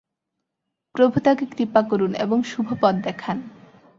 প্রভু 0.95 1.17
তাঁকে 1.19 1.45
কৃপা 1.45 1.81
করুন 1.81 2.11
এবং 2.15 2.37
শুভপথ 2.43 2.95
দেখান। 3.03 3.37